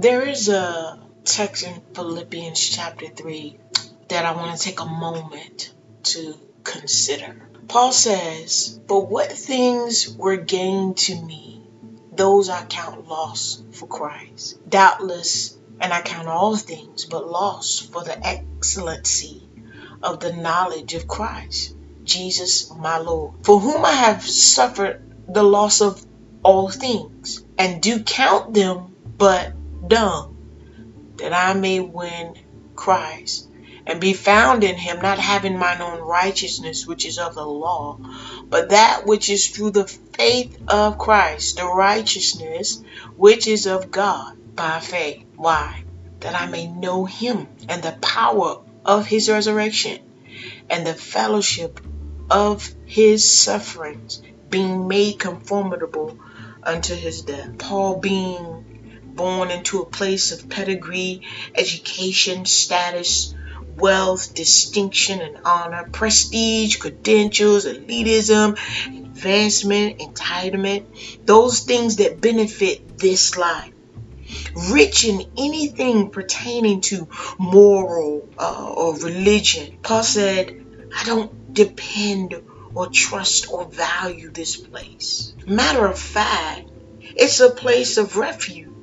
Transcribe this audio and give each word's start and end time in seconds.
There 0.00 0.26
is 0.26 0.48
a 0.48 0.98
text 1.26 1.62
in 1.62 1.82
Philippians 1.94 2.58
chapter 2.58 3.08
3 3.08 3.58
that 4.08 4.24
I 4.24 4.32
want 4.32 4.56
to 4.56 4.64
take 4.64 4.80
a 4.80 4.86
moment 4.86 5.74
to 6.04 6.38
consider. 6.64 7.50
Paul 7.68 7.92
says, 7.92 8.80
But 8.86 9.10
what 9.10 9.30
things 9.30 10.08
were 10.16 10.38
gained 10.38 10.96
to 11.04 11.14
me, 11.14 11.60
those 12.16 12.48
I 12.48 12.64
count 12.64 13.08
loss 13.08 13.62
for 13.72 13.86
Christ. 13.86 14.66
Doubtless, 14.66 15.58
and 15.78 15.92
I 15.92 16.00
count 16.00 16.28
all 16.28 16.56
things 16.56 17.04
but 17.04 17.28
loss 17.28 17.78
for 17.78 18.02
the 18.02 18.26
excellency 18.26 19.46
of 20.02 20.18
the 20.18 20.32
knowledge 20.32 20.94
of 20.94 21.08
Christ, 21.08 21.76
Jesus 22.04 22.72
my 22.74 22.96
Lord, 22.96 23.44
for 23.44 23.60
whom 23.60 23.84
I 23.84 23.92
have 23.92 24.26
suffered 24.26 25.02
the 25.28 25.42
loss 25.42 25.82
of 25.82 26.02
all 26.42 26.70
things, 26.70 27.44
and 27.58 27.82
do 27.82 28.02
count 28.02 28.54
them 28.54 28.96
but 29.18 29.52
dung, 29.86 31.16
that 31.18 31.32
I 31.32 31.54
may 31.54 31.80
win 31.80 32.34
Christ 32.74 33.48
and 33.86 34.00
be 34.00 34.12
found 34.12 34.62
in 34.62 34.76
him, 34.76 35.00
not 35.00 35.18
having 35.18 35.58
mine 35.58 35.80
own 35.80 36.00
righteousness, 36.00 36.86
which 36.86 37.04
is 37.06 37.18
of 37.18 37.34
the 37.34 37.44
law, 37.44 37.98
but 38.48 38.70
that 38.70 39.06
which 39.06 39.28
is 39.28 39.48
through 39.48 39.70
the 39.70 39.86
faith 40.14 40.56
of 40.68 40.98
Christ, 40.98 41.56
the 41.56 41.66
righteousness 41.66 42.82
which 43.16 43.46
is 43.46 43.66
of 43.66 43.90
God 43.90 44.32
by 44.54 44.80
faith. 44.80 45.24
Why? 45.36 45.82
That 46.20 46.40
I 46.40 46.46
may 46.46 46.66
know 46.66 47.04
him 47.04 47.48
and 47.68 47.82
the 47.82 47.96
power 48.00 48.62
of 48.84 49.06
his 49.06 49.28
resurrection 49.28 49.98
and 50.68 50.86
the 50.86 50.94
fellowship 50.94 51.80
of 52.30 52.72
his 52.86 53.28
sufferings, 53.28 54.22
being 54.48 54.86
made 54.86 55.18
conformable 55.18 56.16
unto 56.62 56.94
his 56.94 57.22
death. 57.22 57.58
Paul 57.58 57.98
being 57.98 58.69
born 59.20 59.50
into 59.50 59.82
a 59.82 59.84
place 59.84 60.32
of 60.32 60.48
pedigree, 60.48 61.20
education, 61.54 62.46
status, 62.46 63.34
wealth, 63.76 64.32
distinction, 64.32 65.20
and 65.20 65.36
honor, 65.44 65.86
prestige, 65.92 66.78
credentials, 66.78 67.66
elitism, 67.66 68.58
advancement, 68.86 69.98
entitlement, 69.98 71.26
those 71.26 71.60
things 71.60 71.96
that 71.96 72.22
benefit 72.22 72.96
this 72.96 73.36
life. 73.36 73.74
Rich 74.70 75.04
in 75.04 75.20
anything 75.36 76.08
pertaining 76.08 76.80
to 76.82 77.06
moral 77.38 78.26
uh, 78.38 78.72
or 78.74 78.96
religion. 78.96 79.80
Paul 79.82 80.02
said, 80.02 80.64
I 80.96 81.04
don't 81.04 81.52
depend 81.52 82.42
or 82.74 82.88
trust 82.88 83.52
or 83.52 83.66
value 83.66 84.30
this 84.30 84.56
place. 84.56 85.34
Matter 85.46 85.84
of 85.86 85.98
fact, 85.98 86.70
it's 87.16 87.40
a 87.40 87.50
place 87.50 87.98
of 87.98 88.16
refuge 88.16 88.79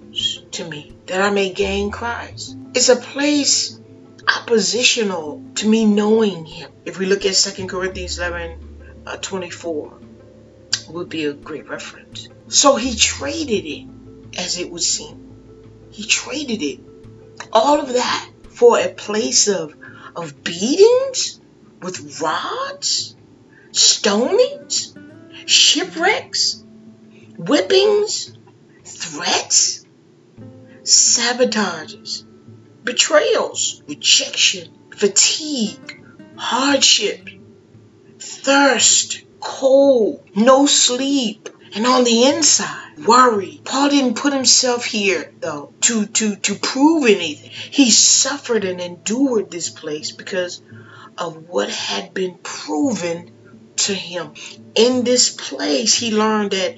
to 0.57 0.67
me 0.67 0.91
that 1.05 1.21
I 1.21 1.29
may 1.29 1.51
gain 1.53 1.91
Christ. 1.91 2.57
It's 2.73 2.89
a 2.89 2.95
place 2.95 3.79
oppositional 4.27 5.43
to 5.55 5.67
me 5.67 5.85
knowing 5.85 6.45
him. 6.45 6.71
If 6.83 6.97
we 6.97 7.05
look 7.05 7.25
at 7.25 7.35
2 7.35 7.67
Corinthians 7.67 8.17
11 8.17 9.03
uh, 9.05 9.17
24, 9.17 9.99
would 10.89 11.09
be 11.09 11.25
a 11.25 11.33
great 11.33 11.69
reference. 11.69 12.29
So 12.47 12.75
he 12.75 12.95
traded 12.95 13.65
it, 13.65 13.87
as 14.39 14.57
it 14.57 14.71
would 14.71 14.81
seem. 14.81 15.87
He 15.91 16.05
traded 16.05 16.61
it, 16.63 16.79
all 17.53 17.79
of 17.79 17.93
that, 17.93 18.29
for 18.49 18.79
a 18.79 18.89
place 18.89 19.47
of, 19.47 19.75
of 20.15 20.43
beatings 20.43 21.39
with 21.81 22.19
rods, 22.19 23.15
stonings, 23.71 24.97
shipwrecks, 25.47 26.63
whippings, 27.37 28.35
threats, 28.83 29.85
sabotages, 30.87 32.23
betrayals, 32.83 33.83
rejection, 33.87 34.69
fatigue, 34.95 36.01
hardship, 36.37 37.29
thirst, 38.19 39.23
cold, 39.41 40.23
no 40.33 40.65
sleep, 40.65 41.49
and 41.75 41.85
on 41.85 42.05
the 42.05 42.25
inside, 42.27 43.05
worry. 43.05 43.59
Paul 43.65 43.89
didn't 43.89 44.15
put 44.15 44.31
himself 44.31 44.85
here 44.85 45.33
though 45.41 45.73
to 45.81 46.05
to 46.05 46.35
to 46.37 46.55
prove 46.55 47.03
anything. 47.03 47.51
He 47.51 47.91
suffered 47.91 48.63
and 48.63 48.79
endured 48.79 49.51
this 49.51 49.69
place 49.69 50.11
because 50.11 50.61
of 51.17 51.49
what 51.49 51.69
had 51.69 52.13
been 52.13 52.35
proven 52.41 53.31
to 53.77 53.93
him. 53.93 54.33
In 54.75 55.03
this 55.03 55.29
place, 55.29 55.93
he 55.93 56.15
learned 56.15 56.51
that 56.51 56.77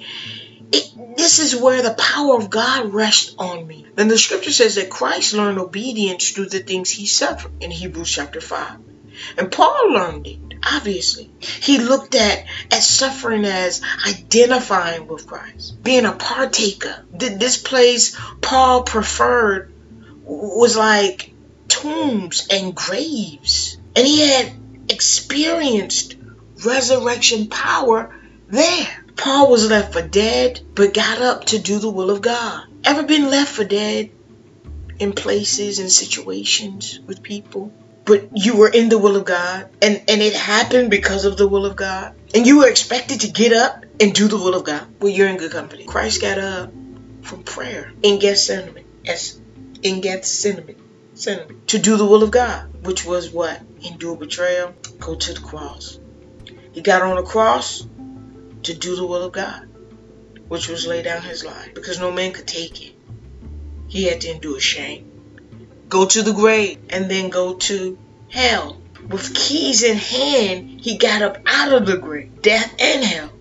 it, 0.72 1.18
this 1.18 1.40
is 1.40 1.56
where 1.56 1.82
the 1.82 1.94
power 1.94 2.38
of 2.38 2.50
God 2.50 2.94
rests 2.94 3.36
on 3.38 3.66
me. 3.66 3.86
Then 3.96 4.08
the 4.08 4.18
scripture 4.18 4.52
says 4.52 4.76
that 4.76 4.90
Christ 4.90 5.34
learned 5.34 5.60
obedience 5.60 6.30
through 6.30 6.50
the 6.50 6.60
things 6.60 6.90
he 6.90 7.06
suffered 7.06 7.52
in 7.62 7.72
Hebrews 7.72 8.12
chapter 8.12 8.42
5. 8.42 8.78
And 9.38 9.52
Paul 9.52 9.94
learned 9.94 10.28
it, 10.28 10.40
obviously. 10.64 11.30
He 11.40 11.78
looked 11.78 12.16
at, 12.16 12.46
at 12.72 12.84
suffering 12.84 13.46
as 13.46 13.82
identifying 14.08 15.08
with 15.08 15.28
Christ, 15.28 15.82
being 15.84 16.06
a 16.06 16.14
partaker. 16.14 17.06
This 17.12 17.58
place 17.58 18.18
Paul 18.42 18.84
preferred 18.84 19.74
was 20.24 20.78
like 20.78 21.34
tombs 21.68 22.48
and 22.50 22.76
graves. 22.76 23.78
And 23.96 24.06
he 24.06 24.22
had 24.22 24.52
experienced 24.90 26.16
resurrection 26.66 27.48
power 27.48 28.16
there. 28.48 28.99
Paul 29.20 29.52
was 29.52 29.70
left 29.70 29.92
for 29.92 30.02
dead, 30.02 30.62
but 30.76 30.94
got 30.94 31.22
up 31.22 31.46
to 31.48 31.60
do 31.60 31.80
the 31.80 31.90
will 31.90 32.10
of 32.10 32.22
God. 32.22 32.64
Ever 32.86 33.04
been 33.04 33.30
left 33.30 33.52
for 33.52 33.66
dead 33.66 34.12
in 34.98 35.12
places 35.12 35.80
and 35.80 35.92
situations 35.92 37.02
with 37.06 37.22
people? 37.22 37.74
But 38.06 38.30
you 38.34 38.56
were 38.56 38.70
in 38.70 38.88
the 38.88 38.98
will 38.98 39.18
of 39.18 39.26
God 39.26 39.70
and, 39.82 40.02
and 40.08 40.22
it 40.22 40.34
happened 40.34 40.90
because 40.90 41.26
of 41.26 41.36
the 41.36 41.50
will 41.50 41.66
of 41.66 41.76
God. 41.76 42.16
And 42.34 42.48
you 42.48 42.60
were 42.60 42.70
expected 42.70 43.22
to 43.22 43.32
get 43.32 43.52
up 43.52 43.84
and 44.00 44.14
do 44.16 44.30
the 44.30 44.38
will 44.38 44.56
of 44.56 44.64
God. 44.64 44.88
Well, 45.02 45.12
you're 45.12 45.28
in 45.28 45.36
good 45.36 45.52
company. 45.52 45.86
Christ 45.86 46.22
got 46.22 46.38
up 46.38 46.72
from 47.24 47.44
prayer 47.44 47.92
in 48.02 48.20
Gethsemane. 48.20 48.86
As 49.06 49.40
in 49.84 50.00
Gethsemane. 50.00 50.78
To 51.68 51.78
do 51.78 51.98
the 51.98 52.06
will 52.06 52.24
of 52.24 52.32
God, 52.32 52.66
which 52.84 53.04
was 53.04 53.32
what? 53.32 53.62
Endure 53.84 54.16
betrayal, 54.16 54.74
go 55.00 55.16
to 55.16 55.34
the 55.34 55.42
cross. 55.42 56.00
He 56.72 56.82
got 56.82 57.02
on 57.02 57.18
the 57.18 57.24
cross 57.24 57.86
to 58.64 58.74
do 58.74 58.96
the 58.96 59.06
will 59.06 59.24
of 59.24 59.32
God, 59.32 59.68
which 60.48 60.68
was 60.68 60.86
lay 60.86 61.02
down 61.02 61.22
his 61.22 61.44
life 61.44 61.74
because 61.74 62.00
no 62.00 62.12
man 62.12 62.32
could 62.32 62.48
take 62.48 62.82
it. 62.82 62.94
He 63.88 64.04
had 64.04 64.22
to 64.22 64.32
endure 64.32 64.60
shame, 64.60 65.10
go 65.88 66.06
to 66.06 66.22
the 66.22 66.34
grave, 66.34 66.78
and 66.90 67.10
then 67.10 67.30
go 67.30 67.56
to 67.56 67.98
hell. 68.30 68.82
With 69.08 69.34
keys 69.34 69.82
in 69.82 69.98
hand, 69.98 70.82
he 70.82 70.98
got 70.98 71.22
up 71.22 71.38
out 71.46 71.74
of 71.74 71.86
the 71.86 71.98
grave, 71.98 72.42
death 72.42 72.76
and 72.80 73.04
hell, 73.04 73.32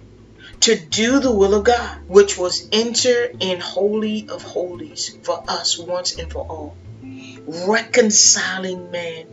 to 0.61 0.77
do 0.77 1.21
the 1.21 1.33
will 1.33 1.55
of 1.55 1.65
God, 1.65 1.99
which 2.06 2.39
was 2.39 2.69
enter 2.73 3.31
in 3.41 3.61
holy 3.61 4.29
of 4.29 4.43
holies 4.43 5.17
for 5.23 5.45
us 5.47 5.79
once 5.79 6.17
and 6.17 6.33
for 6.33 6.47
all, 6.49 6.77
reconciling 7.49 8.91
man 8.91 9.27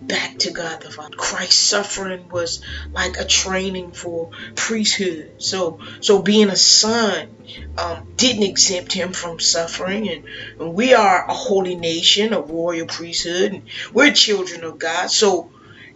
back 0.00 0.38
to 0.38 0.50
God 0.50 0.80
the 0.80 0.90
Father. 0.90 1.16
Christ's 1.16 1.56
suffering 1.56 2.28
was 2.30 2.62
like 2.92 3.18
a 3.18 3.24
training 3.24 3.92
for 3.92 4.30
priesthood. 4.54 5.34
So, 5.38 5.80
so 6.00 6.22
being 6.22 6.48
a 6.48 6.56
son 6.56 7.74
um, 7.76 8.06
didn't 8.16 8.44
exempt 8.44 8.92
him 8.92 9.12
from 9.12 9.38
suffering, 9.38 10.08
and, 10.08 10.24
and 10.58 10.74
we 10.74 10.94
are 10.94 11.26
a 11.26 11.34
holy 11.34 11.76
nation, 11.76 12.32
a 12.32 12.40
royal 12.40 12.86
priesthood, 12.86 13.52
and 13.52 13.62
we're 13.92 14.12
children 14.12 14.64
of 14.64 14.78
God. 14.78 15.10
So, 15.10 15.50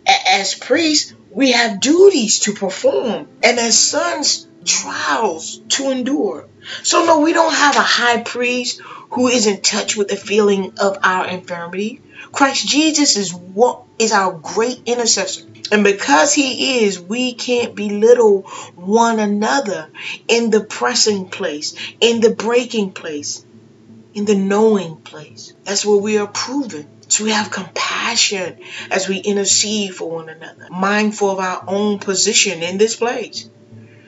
as 0.06 0.54
priests, 0.54 1.14
we 1.30 1.52
have 1.52 1.80
duties 1.80 2.40
to 2.40 2.52
perform, 2.52 3.28
and 3.42 3.58
as 3.58 3.78
sons, 3.78 4.48
trials 4.64 5.60
to 5.70 5.90
endure. 5.90 6.48
So, 6.82 7.04
no, 7.04 7.20
we 7.20 7.32
don't 7.32 7.54
have 7.54 7.76
a 7.76 7.80
high 7.80 8.22
priest 8.22 8.80
who 9.10 9.28
is 9.28 9.46
in 9.46 9.60
touch 9.60 9.96
with 9.96 10.08
the 10.08 10.16
feeling 10.16 10.72
of 10.80 10.98
our 11.02 11.26
infirmity. 11.26 12.00
Christ 12.32 12.66
Jesus 12.66 13.16
is 13.16 13.34
what 13.34 13.84
is 13.98 14.12
our 14.12 14.32
great 14.32 14.82
intercessor. 14.86 15.42
And 15.70 15.84
because 15.84 16.34
he 16.34 16.84
is, 16.84 17.00
we 17.00 17.34
can't 17.34 17.74
belittle 17.74 18.42
one 18.74 19.18
another 19.18 19.88
in 20.28 20.50
the 20.50 20.64
pressing 20.64 21.28
place, 21.28 21.74
in 22.00 22.20
the 22.20 22.34
breaking 22.34 22.92
place, 22.92 23.44
in 24.14 24.26
the 24.26 24.34
knowing 24.34 24.96
place. 24.96 25.54
That's 25.64 25.84
where 25.84 25.96
we 25.96 26.18
are 26.18 26.26
proven. 26.26 26.88
So 27.12 27.24
we 27.24 27.32
have 27.32 27.50
compassion 27.50 28.60
as 28.90 29.06
we 29.06 29.18
intercede 29.18 29.94
for 29.94 30.10
one 30.10 30.30
another, 30.30 30.68
mindful 30.70 31.30
of 31.32 31.40
our 31.40 31.62
own 31.66 31.98
position 31.98 32.62
in 32.62 32.78
this 32.78 32.96
place. 32.96 33.50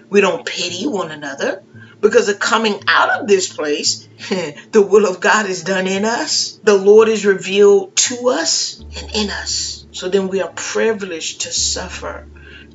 We 0.08 0.22
don't 0.22 0.46
pity 0.46 0.86
one 0.86 1.10
another 1.10 1.62
because 2.00 2.30
of 2.30 2.38
coming 2.38 2.80
out 2.88 3.10
of 3.10 3.28
this 3.28 3.52
place, 3.52 4.08
the 4.72 4.80
will 4.80 5.04
of 5.04 5.20
God 5.20 5.50
is 5.50 5.64
done 5.64 5.86
in 5.86 6.06
us. 6.06 6.58
The 6.62 6.78
Lord 6.78 7.08
is 7.08 7.26
revealed 7.26 7.94
to 8.08 8.30
us 8.30 8.80
and 8.80 9.10
in 9.14 9.28
us. 9.28 9.86
So 9.92 10.08
then 10.08 10.28
we 10.28 10.40
are 10.40 10.52
privileged 10.56 11.42
to 11.42 11.52
suffer, 11.52 12.26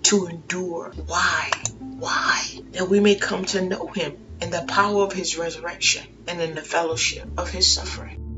to 0.03 0.27
endure. 0.27 0.91
Why? 1.07 1.49
Why? 1.79 2.43
That 2.73 2.87
we 2.87 2.99
may 2.99 3.15
come 3.15 3.45
to 3.45 3.63
know 3.63 3.87
Him 3.87 4.17
in 4.41 4.51
the 4.51 4.61
power 4.67 5.01
of 5.01 5.11
His 5.11 5.39
resurrection 5.39 6.05
and 6.27 6.39
in 6.39 6.53
the 6.53 6.61
fellowship 6.61 7.27
of 7.35 7.49
His 7.49 7.73
suffering. 7.73 8.28